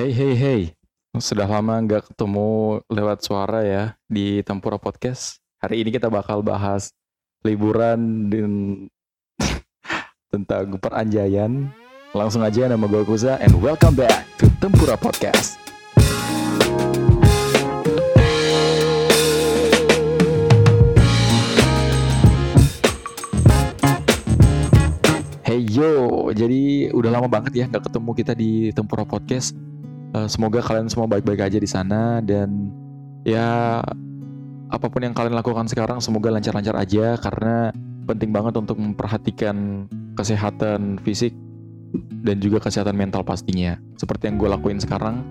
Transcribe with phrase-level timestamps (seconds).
[0.00, 0.62] Hey hey hey,
[1.20, 5.44] sudah lama nggak ketemu lewat suara ya di Tempura Podcast.
[5.60, 6.96] Hari ini kita bakal bahas
[7.44, 8.52] liburan dan
[10.32, 11.68] tentang peranjaian.
[12.16, 15.60] Langsung aja nama gue Kuza and welcome back to Tempura Podcast.
[25.44, 29.69] Hey yo, jadi udah lama banget ya nggak ketemu kita di Tempura Podcast.
[30.20, 32.68] Eh, semoga kalian semua baik-baik aja di sana dan
[33.24, 33.80] ya
[34.70, 37.72] apa pun yang kalian lakukan sekarang semoga lancar-lancar aja karena
[38.04, 41.32] penting banget untuk memperhatikan kesehatan fisik
[42.22, 43.80] dan juga kesehatan mental pastinya.
[43.96, 45.24] Seperti yang gue lakuin sekarang,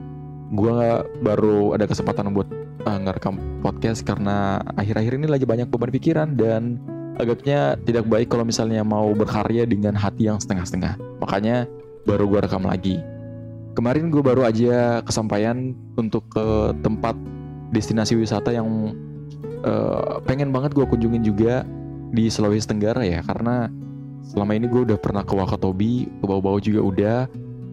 [0.52, 0.76] gue
[1.22, 2.50] baru ada kesempatan buat
[2.84, 6.82] uh, ngerekam podcast karena akhir-akhir ini lagi banyak beban pikiran dan
[7.20, 11.00] agaknya tidak baik kalau misalnya mau berkarya dengan hati yang setengah-setengah.
[11.20, 11.68] Makanya
[12.08, 13.19] baru gue rekam lagi.
[13.78, 17.16] Kemarin gue baru aja kesampaian untuk ke tempat
[17.70, 18.98] destinasi wisata yang
[19.64, 21.64] uh, pengen banget gue kunjungin juga
[22.10, 23.70] di Sulawesi Tenggara ya karena
[24.26, 27.20] selama ini gue udah pernah ke Wakatobi, ke bau-bau juga udah,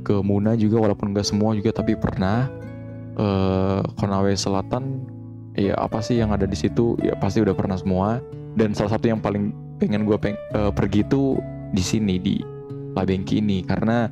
[0.07, 2.49] ke Muna juga walaupun gak semua juga tapi pernah.
[3.17, 5.01] Uh, Konawe Selatan,
[5.57, 8.21] ya apa sih yang ada di situ ya pasti udah pernah semua.
[8.57, 11.41] Dan salah satu yang paling pengen gue peng uh, pergi itu
[11.73, 12.37] di sini di
[12.93, 14.09] Labengki ini karena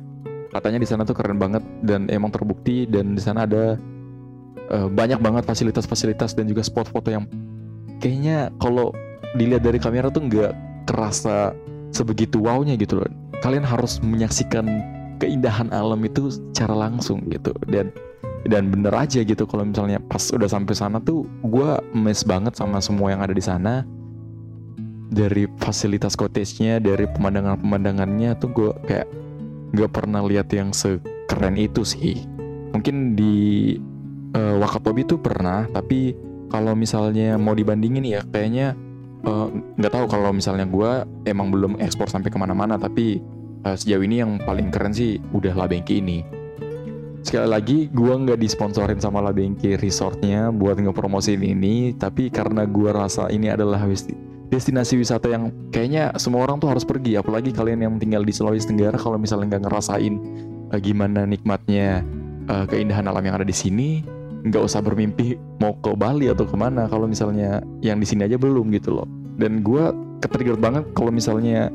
[0.55, 3.75] katanya di sana tuh keren banget dan emang terbukti dan di sana ada
[4.71, 7.27] uh, banyak banget fasilitas-fasilitas dan juga spot foto yang
[7.99, 8.95] kayaknya kalau
[9.35, 10.55] dilihat dari kamera tuh nggak
[10.87, 11.51] kerasa
[11.91, 13.09] sebegitu wownya gitu loh.
[13.43, 14.63] Kalian harus menyaksikan
[15.19, 17.91] keindahan alam itu secara langsung gitu dan
[18.45, 22.77] dan bener aja gitu kalau misalnya pas udah sampai sana tuh gue mes banget sama
[22.83, 23.81] semua yang ada di sana
[25.09, 29.07] dari fasilitas cottage-nya dari pemandangan-pemandangannya tuh gue kayak
[29.73, 32.21] nggak pernah lihat yang sekeren itu sih.
[32.75, 33.35] Mungkin di
[34.35, 36.13] uh, Wakatobi tuh pernah tapi
[36.51, 38.77] kalau misalnya mau dibandingin ya kayaknya
[39.79, 40.91] nggak uh, tahu kalau misalnya gue
[41.25, 43.17] emang belum ekspor sampai ke mana-mana tapi
[43.65, 46.21] uh, sejauh ini yang paling keren sih udah Labengki ini.
[47.25, 53.33] Sekali lagi gue nggak disponsorin sama Labengki resortnya buat ngepromosiin ini tapi karena gue rasa
[53.33, 53.81] ini adalah
[54.49, 58.69] destinasi wisata yang kayaknya semua orang tuh harus pergi apalagi kalian yang tinggal di Sulawesi
[58.69, 60.13] Tenggara kalau misalnya nggak ngerasain
[60.71, 62.05] uh, gimana nikmatnya
[62.49, 64.05] uh, keindahan alam yang ada di sini
[64.45, 68.37] nggak usah bermimpi mau ke Bali atau ke mana kalau misalnya yang di sini aja
[68.37, 69.09] belum gitu loh.
[69.41, 69.89] Dan gue
[70.21, 71.73] ketrigger banget kalau misalnya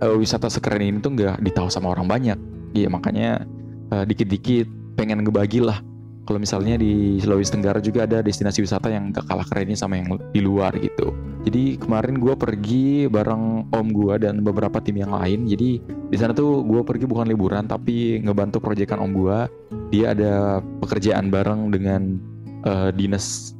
[0.00, 2.38] uh, wisata sekeren ini tuh nggak ditahu sama orang banyak.
[2.72, 3.44] Iya makanya
[3.92, 5.84] uh, dikit-dikit pengen ngebagi lah
[6.26, 10.18] kalau misalnya di Sulawesi Tenggara juga ada destinasi wisata yang gak kalah kerennya sama yang
[10.34, 11.14] di luar gitu.
[11.46, 15.46] Jadi kemarin gue pergi bareng om gue dan beberapa tim yang lain.
[15.46, 19.38] Jadi di sana tuh gue pergi bukan liburan tapi ngebantu proyekan om gue.
[19.94, 22.18] Dia ada pekerjaan bareng dengan
[22.66, 23.54] uh, dinas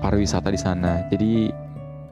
[0.00, 1.04] pariwisata di sana.
[1.12, 1.52] Jadi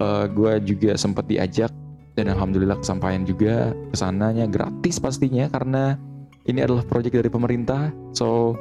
[0.04, 1.72] uh, gue juga sempat diajak
[2.14, 5.97] dan alhamdulillah kesampaian juga ke sananya gratis pastinya karena
[6.44, 7.88] ini adalah proyek dari pemerintah.
[8.12, 8.60] So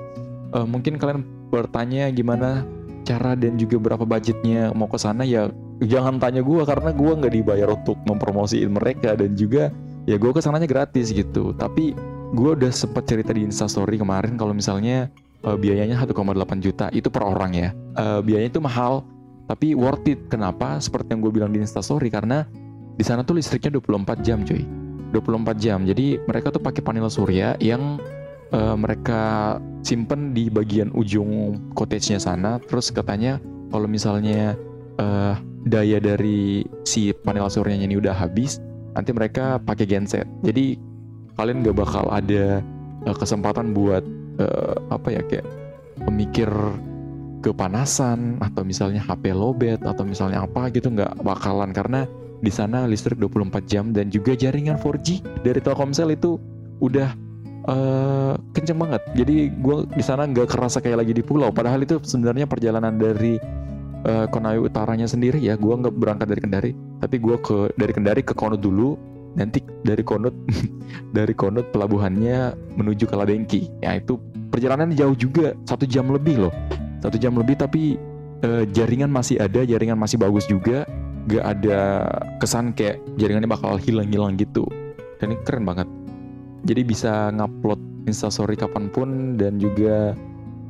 [0.54, 2.64] uh, mungkin kalian bertanya gimana
[3.04, 5.52] cara dan juga berapa budgetnya mau ke sana ya
[5.84, 9.74] jangan tanya gue karena gue nggak dibayar untuk mempromosiin mereka dan juga
[10.08, 11.52] ya gue ke sananya gratis gitu.
[11.56, 11.96] Tapi
[12.34, 15.12] gue udah sempat cerita di instastory kemarin kalau misalnya
[15.44, 16.14] uh, biayanya 1,8
[16.64, 17.70] juta itu per orang ya.
[17.98, 19.04] Uh, biayanya itu mahal
[19.48, 20.20] tapi worth it.
[20.32, 20.80] Kenapa?
[20.80, 22.48] Seperti yang gue bilang di instastory karena
[22.94, 24.64] di sana tuh listriknya 24 jam cuy.
[25.14, 25.86] 24 jam.
[25.86, 28.02] Jadi mereka tuh pakai panel surya yang
[28.54, 32.62] uh, mereka simpen di bagian ujung cottage-nya sana.
[32.64, 33.42] Terus katanya
[33.74, 34.56] kalau misalnya
[35.02, 35.36] uh,
[35.68, 38.62] daya dari si panel suryanya ini udah habis,
[38.94, 40.30] nanti mereka pakai genset.
[40.46, 40.78] Jadi
[41.36, 42.62] kalian gak bakal ada
[43.10, 44.06] uh, kesempatan buat
[44.40, 45.46] uh, apa ya kayak
[46.06, 46.50] pemikir
[47.44, 52.08] kepanasan atau misalnya HP lobet atau misalnya apa gitu nggak bakalan karena
[52.40, 56.40] di sana listrik 24 jam dan juga jaringan 4G dari Telkomsel itu
[56.80, 57.12] udah
[57.68, 59.02] uh, kenceng banget.
[59.16, 61.50] Jadi gue di sana nggak kerasa kayak lagi di pulau.
[61.52, 63.40] Padahal itu sebenarnya perjalanan dari
[64.08, 65.56] uh, Konawe utaranya sendiri ya.
[65.56, 68.96] Gue nggak berangkat dari Kendari, tapi gue ke dari Kendari ke Konut dulu.
[69.34, 70.36] Nanti dari Konut
[71.18, 73.62] dari Konut pelabuhannya menuju ke Labengki.
[73.82, 74.20] Ya itu
[74.54, 76.54] perjalanan jauh juga satu jam lebih loh.
[77.02, 78.00] Satu jam lebih tapi
[78.46, 80.86] uh, jaringan masih ada, jaringan masih bagus juga.
[81.24, 82.04] Gak ada
[82.44, 84.68] kesan kayak jaringannya bakal hilang-hilang gitu.
[85.24, 85.88] Dan ini keren banget
[86.64, 90.16] jadi bisa ngupload instastory kapan pun dan juga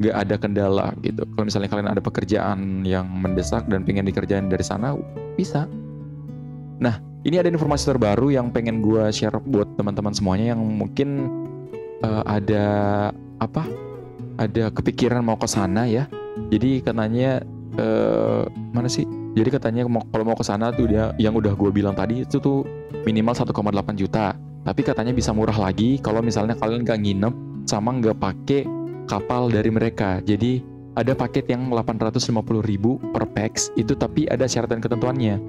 [0.02, 1.22] gak ada kendala gitu.
[1.38, 4.98] Kalau misalnya kalian ada pekerjaan yang mendesak dan pengen dikerjain dari sana
[5.38, 5.70] bisa.
[6.82, 11.30] Nah ini ada informasi terbaru yang pengen gue share buat teman-teman semuanya yang mungkin
[12.02, 12.66] uh, ada
[13.38, 13.64] apa?
[14.42, 16.10] Ada kepikiran mau ke sana ya.
[16.50, 17.46] Jadi katanya
[17.78, 19.06] uh, mana sih?
[19.34, 22.66] Jadi katanya kalau mau ke sana tuh dia yang udah gue bilang tadi itu tuh
[23.06, 23.54] minimal 1,8
[23.98, 27.34] juta tapi katanya bisa murah lagi kalau misalnya kalian nggak nginep
[27.68, 28.62] sama nggak pakai
[29.08, 30.64] kapal dari mereka jadi
[30.94, 32.30] ada paket yang 850
[32.64, 35.40] ribu per pax itu tapi ada syarat dan ketentuannya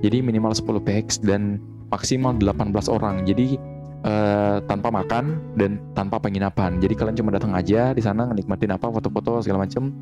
[0.00, 3.60] jadi minimal 10 pax dan maksimal 18 orang jadi
[4.06, 6.78] uh, tanpa makan dan tanpa penginapan.
[6.82, 9.94] Jadi kalian cuma datang aja di sana nikmatin apa foto-foto segala macem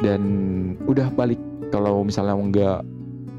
[0.00, 0.22] dan
[0.88, 1.40] udah balik.
[1.68, 2.78] Kalau misalnya mau nggak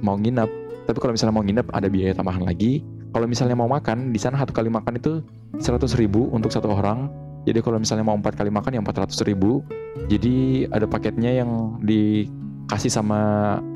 [0.06, 0.50] mau nginep,
[0.86, 2.86] tapi kalau misalnya mau nginep ada biaya tambahan lagi.
[3.10, 5.26] Kalau misalnya mau makan di sana satu kali makan itu
[5.58, 7.10] 100 ribu untuk satu orang.
[7.48, 9.66] Jadi kalau misalnya mau empat kali makan yang 400 ribu.
[10.06, 13.20] Jadi ada paketnya yang dikasih sama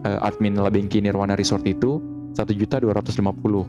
[0.05, 1.97] uh, admin Labengki Nirwana Resort itu
[2.33, 3.65] satu juta dua ratus lima puluh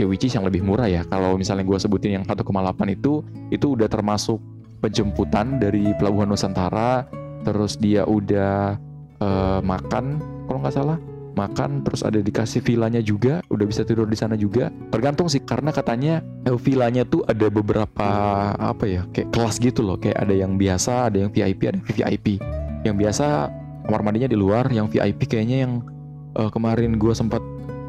[0.00, 2.40] ya which is yang lebih murah ya kalau misalnya gue sebutin yang 1,8
[2.88, 3.20] itu
[3.52, 4.40] itu udah termasuk
[4.80, 7.04] penjemputan dari Pelabuhan Nusantara
[7.44, 8.80] terus dia udah
[9.20, 10.16] uh, makan
[10.48, 10.96] kalau nggak salah
[11.36, 14.68] makan terus ada dikasih villanya juga udah bisa tidur di sana juga.
[14.90, 18.08] Tergantung sih karena katanya eh, villanya tuh ada beberapa
[18.56, 19.96] apa ya kayak kelas gitu loh.
[19.96, 22.26] Kayak ada yang biasa ada yang VIP ada yang VIP
[22.80, 23.52] yang biasa
[23.86, 25.82] kamar mandinya di luar yang VIP kayaknya yang
[26.38, 27.42] uh, kemarin gue sempat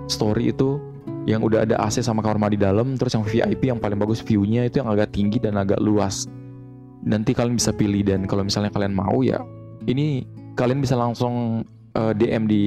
[0.10, 0.82] story itu
[1.30, 4.66] yang udah ada AC sama kamar mandi dalam terus yang VIP yang paling bagus view-nya
[4.66, 6.26] itu yang agak tinggi dan agak luas.
[7.06, 9.42] Nanti kalian bisa pilih dan kalau misalnya kalian mau ya
[9.86, 10.26] ini
[10.58, 11.66] kalian bisa langsung
[11.98, 12.64] uh, eh, DM di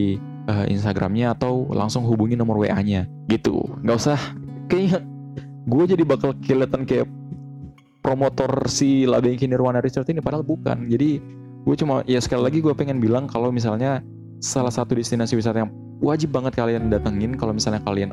[0.49, 3.65] uh, Instagramnya atau langsung hubungi nomor WA-nya gitu.
[3.85, 4.21] Nggak usah.
[4.69, 5.05] Kayaknya
[5.65, 7.09] gue jadi bakal kelihatan kayak
[8.05, 10.89] promotor si Labengki Nirwana Resort ini padahal bukan.
[10.89, 11.21] Jadi
[11.65, 14.05] gue cuma ya sekali lagi gue pengen bilang kalau misalnya
[14.45, 15.73] salah satu destinasi wisata yang
[16.05, 18.13] wajib banget kalian datengin kalau misalnya kalian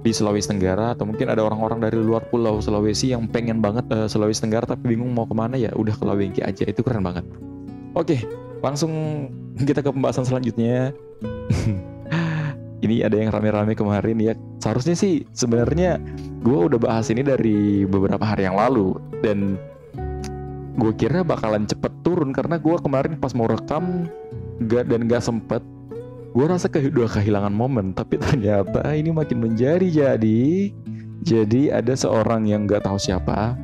[0.00, 4.08] di Sulawesi Tenggara atau mungkin ada orang-orang dari luar pulau Sulawesi yang pengen banget uh,
[4.08, 6.64] Sulawesi Tenggara tapi bingung mau ke mana ya udah ke Lawengki aja.
[6.68, 7.24] Itu keren banget.
[7.96, 8.20] Oke
[8.60, 8.92] langsung
[9.68, 10.92] kita ke pembahasan selanjutnya.
[12.80, 14.32] Ini ada yang rame-rame kemarin ya.
[14.56, 16.00] Seharusnya sih sebenarnya
[16.40, 18.96] gue udah bahas ini dari beberapa hari yang lalu.
[19.20, 19.60] Dan
[20.80, 24.08] gue kira bakalan cepet turun karena gue kemarin pas mau rekam
[24.64, 25.60] gak dan gak sempet
[26.30, 27.92] gue rasa ke udah kehilangan momen.
[27.92, 30.72] Tapi ternyata ini makin menjadi jadi
[31.20, 33.58] jadi ada seorang yang nggak tahu siapa.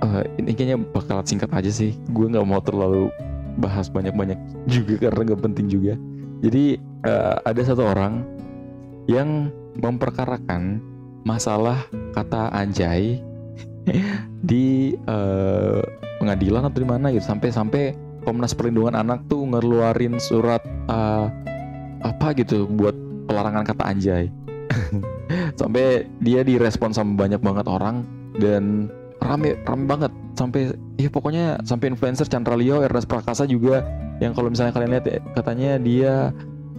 [0.00, 1.96] Uh, ini kayaknya bakal singkat aja sih.
[2.12, 3.08] Gue nggak mau terlalu
[3.58, 4.38] bahas banyak-banyak
[4.70, 5.94] juga karena nggak penting juga.
[6.40, 8.24] Jadi uh, ada satu orang
[9.10, 10.80] yang memperkarakan
[11.24, 11.84] masalah
[12.16, 13.20] kata anjay
[14.50, 15.82] di uh,
[16.20, 17.24] pengadilan atau di mana gitu.
[17.24, 20.60] Sampai-sampai Komnas Perlindungan Anak tuh ngeluarin surat
[20.92, 21.32] uh,
[22.00, 22.92] apa gitu buat
[23.28, 24.24] pelarangan kata anjay.
[25.60, 28.02] Sampai dia direspon sama banyak banget orang
[28.38, 28.88] dan
[29.20, 30.12] rame rame banget.
[30.34, 33.84] Sampai ya pokoknya sampai influencer Chandra Leo Ernest Prakasa juga
[34.20, 35.06] yang kalau misalnya kalian lihat
[35.36, 36.12] katanya dia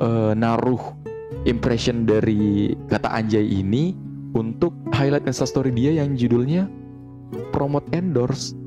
[0.02, 0.82] uh, naruh
[1.46, 3.94] impression dari kata anjay ini
[4.34, 6.70] untuk highlight instastory dia yang judulnya
[7.54, 8.58] promote endorse.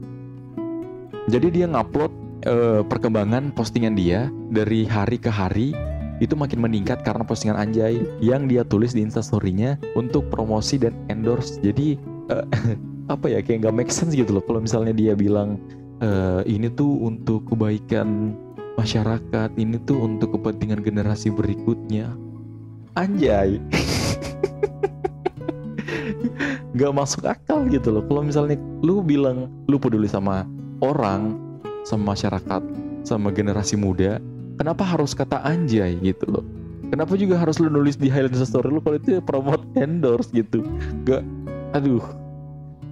[1.31, 2.13] Jadi dia ngupload
[2.45, 5.73] uh, perkembangan postingan dia dari hari ke hari
[6.23, 11.59] itu makin meningkat karena postingan Anjay yang dia tulis di instastorynya untuk promosi dan endorse.
[11.59, 11.99] Jadi
[12.31, 12.47] uh,
[13.09, 14.45] apa ya kayak nggak make sense gitu loh.
[14.45, 15.61] Kalau misalnya dia bilang
[16.01, 18.33] uh, ini tuh untuk kebaikan
[18.81, 22.11] masyarakat ini tuh untuk kepentingan generasi berikutnya.
[22.97, 23.59] Anjay.
[26.75, 28.03] Nggak masuk akal gitu loh.
[28.07, 30.43] Kalau misalnya lu bilang lu peduli sama
[30.83, 31.39] orang
[31.87, 32.63] sama masyarakat
[33.05, 34.17] sama generasi muda
[34.57, 36.45] kenapa harus kata anjay gitu loh?
[36.89, 40.63] Kenapa juga harus lu nulis di highlight story lu kalau itu promote endorse gitu?
[41.07, 41.27] Gak
[41.75, 42.24] aduh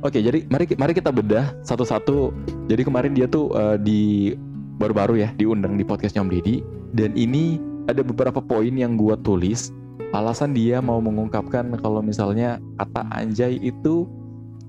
[0.03, 2.35] oke jadi mari mari kita bedah satu-satu.
[2.67, 4.35] Jadi kemarin dia tuh uh, di
[4.77, 6.61] baru-baru ya diundang di podcastnya Om Deddy.
[6.93, 7.57] Dan ini
[7.89, 9.73] ada beberapa poin yang gua tulis.
[10.13, 14.05] Alasan dia mau mengungkapkan kalau misalnya kata anjay itu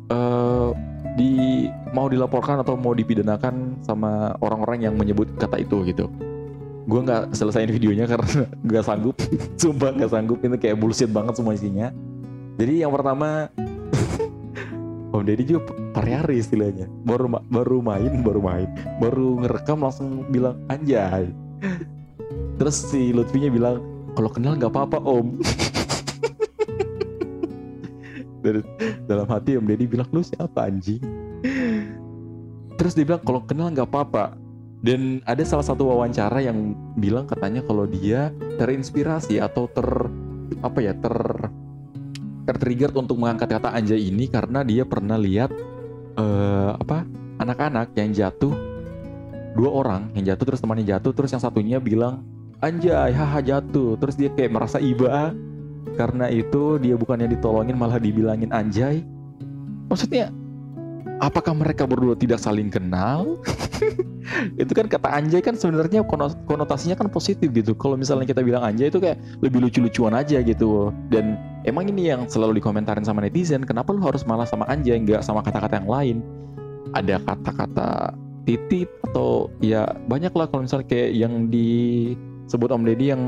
[0.07, 0.71] uh,
[1.19, 6.07] di mau dilaporkan atau mau dipidanakan sama orang-orang yang menyebut kata itu gitu.
[6.83, 9.15] Gue nggak selesaiin videonya karena nggak sanggup.
[9.59, 10.39] Sumpah nggak sanggup.
[10.41, 11.91] Ini kayak bullshit banget semua isinya.
[12.57, 13.49] Jadi yang pertama
[15.23, 16.91] Om Deddy juga pare istilahnya.
[17.07, 18.67] Baru baru main baru main.
[18.99, 21.31] Baru ngerekam langsung bilang anjay.
[22.59, 23.79] Terus si Lutfinya bilang
[24.19, 25.39] kalau kenal nggak apa-apa Om.
[28.43, 28.59] Dari
[29.07, 30.99] dalam hati Om Deddy bilang lu siapa anjing?
[32.75, 34.35] Terus dia bilang kalau kenal nggak apa-apa.
[34.83, 39.87] Dan ada salah satu wawancara yang bilang katanya kalau dia terinspirasi atau ter
[40.59, 41.15] apa ya ter
[42.53, 45.49] tertrigger untuk mengangkat kata anjay ini karena dia pernah lihat
[46.15, 47.03] uh, apa
[47.41, 48.53] anak-anak yang jatuh
[49.53, 52.21] dua orang yang jatuh terus temannya jatuh terus yang satunya bilang
[52.63, 53.99] anjay haha jatuh.
[53.99, 55.35] Terus dia kayak merasa iba
[55.99, 59.03] karena itu dia bukannya ditolongin malah dibilangin anjay.
[59.91, 60.31] Maksudnya
[61.19, 63.37] apakah mereka berdua tidak saling kenal?
[64.61, 66.01] itu kan kata anjay kan sebenarnya
[66.47, 67.75] konotasinya kan positif gitu.
[67.75, 70.89] Kalau misalnya kita bilang anjay itu kayak lebih lucu-lucuan aja gitu.
[71.11, 75.21] Dan emang ini yang selalu dikomentarin sama netizen, kenapa lu harus malah sama anjay nggak
[75.21, 76.17] sama kata-kata yang lain?
[76.93, 83.23] Ada kata-kata titit atau ya banyak lah kalau misalnya kayak yang disebut Om Deddy yang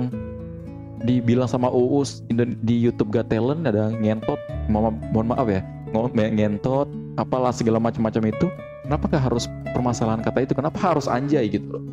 [1.06, 2.24] dibilang sama Uus
[2.64, 5.62] di YouTube Got Talent ada ngentot mohon maaf ya
[5.94, 6.88] ngentot
[7.20, 8.48] apalah segala macam-macam itu.
[8.86, 10.54] Kenapa gak harus permasalahan kata itu?
[10.54, 11.84] Kenapa harus anjay gitu loh?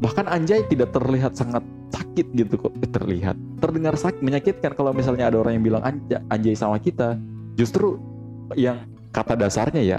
[0.00, 2.72] Bahkan anjay tidak terlihat sangat sakit gitu kok.
[2.80, 3.36] Eh, terlihat.
[3.60, 7.16] Terdengar sakit menyakitkan kalau misalnya ada orang yang bilang anjay, anjay sama kita.
[7.56, 7.96] Justru
[8.56, 9.98] yang kata dasarnya ya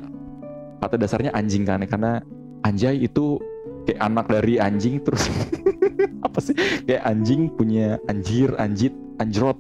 [0.82, 2.26] kata dasarnya anjing kan karena
[2.66, 3.38] anjay itu
[3.86, 5.30] kayak anak dari anjing terus.
[6.26, 6.54] Apa sih?
[6.86, 9.58] Kayak anjing punya anjir anjit anjrot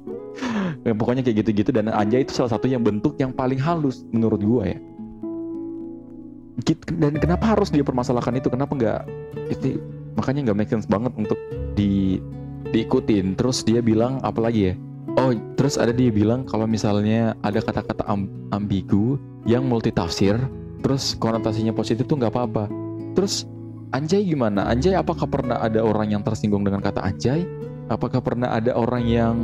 [0.83, 4.41] ya, pokoknya kayak gitu-gitu dan anjay itu salah satu yang bentuk yang paling halus menurut
[4.41, 4.79] gue ya.
[6.99, 8.51] Dan kenapa harus dia permasalahkan itu?
[8.51, 8.99] Kenapa nggak
[9.49, 9.81] itu
[10.13, 11.39] makanya nggak make sense banget untuk
[11.73, 12.21] di
[12.71, 13.33] diikutin.
[13.39, 14.73] Terus dia bilang apa lagi ya?
[15.19, 18.05] Oh terus ada dia bilang kalau misalnya ada kata-kata
[18.55, 20.37] ambigu yang multitafsir
[20.85, 22.69] terus konotasinya positif tuh nggak apa-apa.
[23.17, 23.49] Terus
[23.91, 24.69] anjay gimana?
[24.71, 27.43] Anjay apakah pernah ada orang yang tersinggung dengan kata anjay?
[27.91, 29.35] Apakah pernah ada orang yang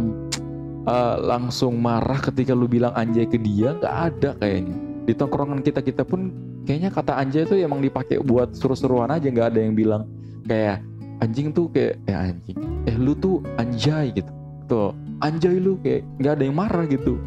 [0.87, 4.77] uh, langsung marah ketika lu bilang anjay ke dia nggak ada kayaknya.
[5.07, 6.31] Di tongkrongan kita kita pun
[6.63, 10.07] kayaknya kata anjay itu emang dipakai buat seru-seruan aja nggak ada yang bilang
[10.47, 10.83] kayak
[11.19, 14.31] anjing tuh kayak eh anjing eh lu tuh anjay gitu.
[14.67, 17.19] Tuh anjay lu kayak nggak ada yang marah gitu.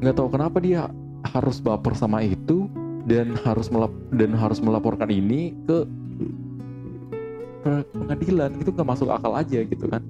[0.00, 0.88] Nggak tahu kenapa dia
[1.36, 2.70] harus baper sama itu
[3.04, 5.86] dan harus melap dan harus melaporkan ini ke
[7.94, 8.50] pengadilan.
[8.58, 10.02] Itu nggak masuk akal aja gitu kan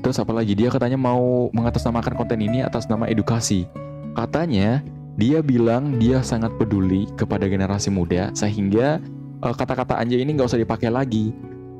[0.00, 3.66] Terus apalagi dia katanya mau mengatasnamakan konten ini atas nama edukasi.
[4.14, 4.82] Katanya
[5.18, 9.02] dia bilang dia sangat peduli kepada generasi muda sehingga
[9.42, 11.34] uh, kata-kata anjay ini nggak usah dipakai lagi.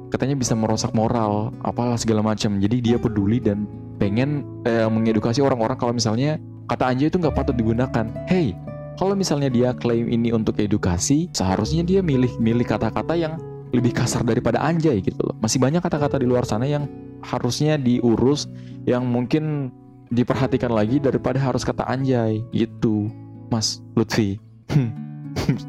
[0.09, 2.57] Katanya bisa merusak moral, apalah segala macam.
[2.59, 3.69] Jadi dia peduli dan
[4.01, 8.07] pengen uh, mengedukasi orang-orang kalau misalnya kata anjay itu nggak patut digunakan.
[8.27, 8.57] Hey,
[8.99, 13.39] kalau misalnya dia klaim ini untuk edukasi, seharusnya dia milih-milih kata-kata yang
[13.71, 15.37] lebih kasar daripada anjay gitu loh.
[15.39, 16.89] Masih banyak kata-kata di luar sana yang
[17.29, 18.49] harusnya diurus
[18.89, 19.69] yang mungkin
[20.09, 22.41] diperhatikan lagi daripada harus kata anjay.
[22.57, 23.13] Gitu
[23.53, 24.41] Mas Lutfi.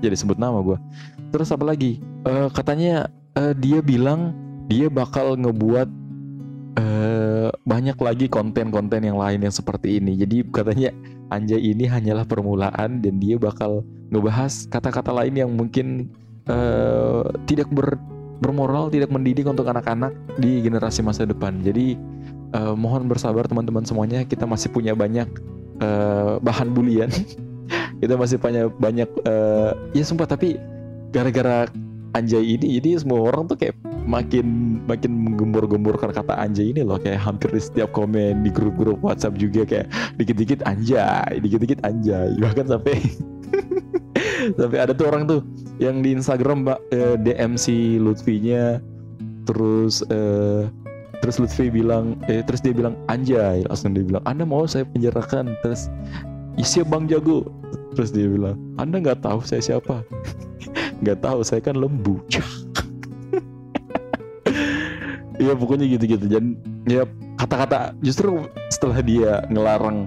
[0.03, 0.79] Jadi sebut nama gue
[1.31, 2.01] terus apa lagi?
[2.25, 4.33] Uh, katanya uh, dia bilang
[4.69, 5.89] dia bakal ngebuat
[6.77, 10.17] uh, banyak lagi konten-konten yang lain yang seperti ini.
[10.19, 10.89] Jadi katanya
[11.29, 16.09] anjay ini hanyalah permulaan dan dia bakal ngebahas kata-kata lain yang mungkin
[16.49, 17.97] uh, tidak ber
[18.39, 21.59] bermoral, tidak mendidik untuk anak-anak di generasi masa depan.
[21.63, 21.99] Jadi
[22.55, 25.27] uh, mohon bersabar teman-teman semuanya, kita masih punya banyak
[25.83, 27.11] uh, bahan bulian.
[28.01, 30.57] kita masih punya banyak uh, ya sumpah tapi
[31.11, 31.67] gara-gara
[32.17, 33.75] anjay ini jadi semua orang tuh kayak
[34.09, 39.37] makin makin menggembur-gemburkan kata anjay ini loh kayak hampir di setiap komen di grup-grup WhatsApp
[39.37, 42.97] juga kayak dikit-dikit anjay, dikit-dikit anjay bahkan sampai
[44.59, 45.41] sampai ada tuh orang tuh
[45.79, 48.83] yang di Instagram mbak eh, DM si Lutfinya.
[49.47, 50.67] Terus eh,
[51.23, 55.55] terus Lutfi bilang eh, terus dia bilang anjay langsung dia bilang anda mau saya penjarakan?
[55.65, 55.87] Terus
[56.59, 57.47] isi bang jago.
[57.95, 60.05] Terus dia bilang anda nggak tahu saya siapa?
[60.99, 62.19] Nggak tahu saya kan lembu.
[65.39, 66.27] Ya pokoknya gitu-gitu.
[66.27, 67.07] Dan ya
[67.39, 70.03] kata-kata justru setelah dia ngelarang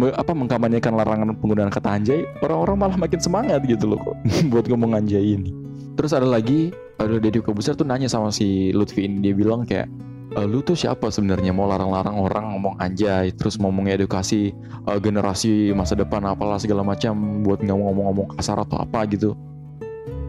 [0.00, 4.00] apa mengkampanyekan larangan penggunaan kata anjay, orang-orang malah makin semangat gitu loh
[4.52, 5.52] buat ngomong anjay ini.
[5.92, 9.92] Terus ada lagi, ada Deddy Kobuser tuh nanya sama si Lutfi ini dia bilang kayak
[10.32, 11.52] e, lu tuh siapa sebenarnya?
[11.52, 14.56] Mau larang-larang orang ngomong anjay terus ngomong edukasi
[14.88, 19.36] uh, generasi masa depan apalah segala macam buat nggak ngomong-ngomong kasar atau apa gitu.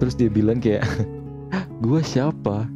[0.03, 0.83] Terus dia bilang kayak
[1.85, 2.67] gue siapa?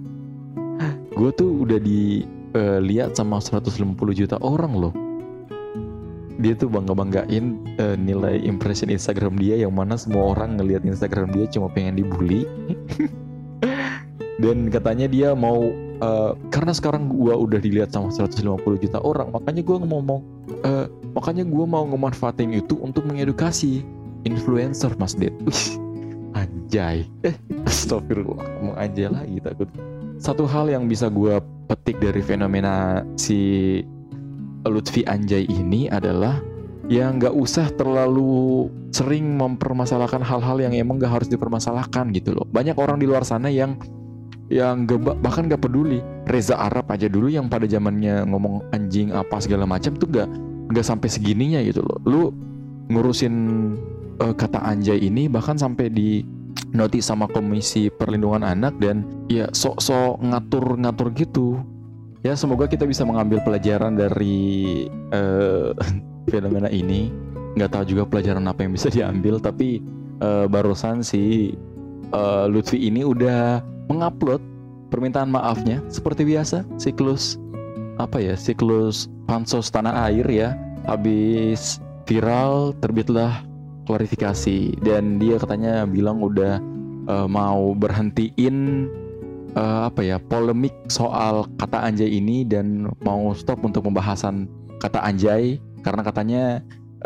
[1.11, 3.75] Gue tuh udah dilihat uh, sama 150
[4.15, 5.06] juta orang loh
[6.37, 10.85] dia tuh bangga banggain uh, eh, nilai impression Instagram dia yang mana semua orang ngelihat
[10.85, 12.45] Instagram dia cuma pengen dibully.
[14.37, 18.45] Dan katanya dia mau uh, karena sekarang gua udah dilihat sama 150
[18.85, 20.21] juta orang makanya gua ngomong
[20.61, 20.85] uh,
[21.17, 23.81] makanya gua mau ngemanfaatin itu untuk mengedukasi
[24.29, 25.33] influencer Mas Ded.
[26.37, 27.09] Anjay.
[27.27, 27.33] Eh
[27.65, 29.69] astagfirullah ngomong anjay lagi takut.
[30.21, 33.81] Satu hal yang bisa gua petik dari fenomena si
[34.67, 36.39] Lutfi Anjay ini adalah
[36.87, 42.45] ya nggak usah terlalu sering mempermasalahkan hal-hal yang emang nggak harus dipermasalahkan gitu loh.
[42.47, 43.75] Banyak orang di luar sana yang
[44.47, 45.99] yang gak, bahkan gak peduli.
[46.23, 50.27] Reza Arab aja dulu yang pada zamannya ngomong anjing apa segala macam tuh gak
[50.71, 51.99] nggak sampai segininya gitu loh.
[52.07, 52.21] Lu
[52.87, 53.35] ngurusin
[54.23, 56.23] uh, kata anjay ini bahkan sampai di
[56.71, 61.59] notis sama Komisi Perlindungan Anak dan ya sok-sok ngatur-ngatur gitu
[62.21, 65.73] ya semoga kita bisa mengambil pelajaran dari uh,
[66.31, 67.09] fenomena ini.
[67.57, 69.81] Nggak tahu juga pelajaran apa yang bisa diambil tapi
[70.21, 71.53] uh, barusan si
[72.13, 74.41] uh, Lutfi ini udah mengupload
[74.93, 75.81] permintaan maafnya.
[75.89, 77.41] Seperti biasa siklus
[77.97, 80.53] apa ya siklus pansos tanah air ya.
[80.85, 83.43] Habis viral terbitlah
[83.89, 84.77] klarifikasi.
[84.83, 86.61] Dan dia katanya bilang udah
[87.09, 88.87] uh, mau berhentiin
[89.55, 94.49] uh, apa ya polemik soal kata anjay ini dan mau stop untuk pembahasan
[94.81, 95.61] kata anjay.
[95.85, 96.43] Karena katanya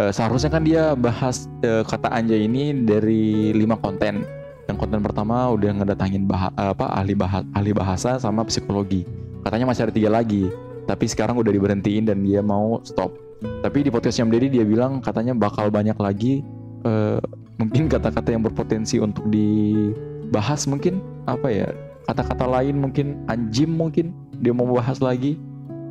[0.01, 4.25] uh, seharusnya kan dia bahas uh, kata anjay ini dari lima konten.
[4.65, 9.03] Yang konten pertama udah ngedatangin bah apa ahli bahasa ahli bahasa sama psikologi.
[9.43, 10.47] Katanya masih ada tiga lagi
[10.89, 13.13] tapi sekarang udah diberhentiin dan dia mau stop.
[13.41, 16.45] Tapi di podcastnya Deddy dia bilang katanya bakal banyak lagi
[16.85, 17.17] uh,
[17.57, 21.69] mungkin kata-kata yang berpotensi untuk dibahas mungkin apa ya
[22.07, 25.37] kata-kata lain mungkin anjim mungkin dia mau bahas lagi.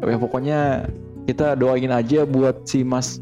[0.01, 0.89] Ya pokoknya
[1.29, 3.21] kita doain aja buat si Mas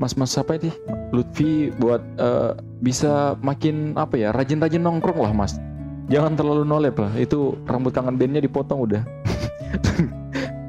[0.00, 0.72] Mas Mas apa ini
[1.12, 5.60] Lutfi buat uh, bisa makin apa ya rajin-rajin nongkrong lah Mas.
[6.08, 9.02] Jangan terlalu nolep lah itu rambut kangen bandnya dipotong udah.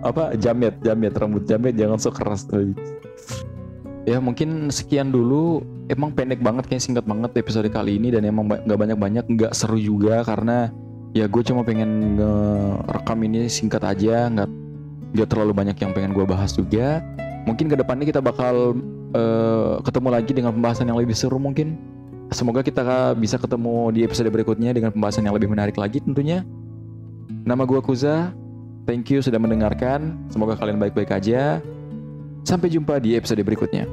[0.04, 2.76] Apa jamet jamet rambut jamet jangan so keras tuh
[4.04, 5.64] ya mungkin sekian dulu.
[5.92, 9.52] Emang pendek banget kayak singkat banget episode kali ini dan emang nggak banyak banyak nggak
[9.52, 10.72] seru juga karena
[11.14, 14.50] ya gue cuma pengen ngerekam ini singkat aja nggak
[15.14, 17.06] nggak terlalu banyak yang pengen gue bahas juga
[17.46, 18.78] mungkin ke depannya kita bakal
[19.14, 21.78] uh, ketemu lagi dengan pembahasan yang lebih seru mungkin
[22.34, 26.42] semoga kita bisa ketemu di episode berikutnya dengan pembahasan yang lebih menarik lagi tentunya
[27.46, 28.34] nama gue Kuza
[28.84, 30.28] Thank you sudah mendengarkan.
[30.28, 31.64] Semoga kalian baik-baik aja.
[32.44, 33.88] Sampai jumpa di episode berikutnya.